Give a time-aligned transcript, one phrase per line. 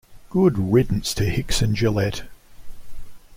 [0.31, 2.23] Good riddance to Hicks and Gillett.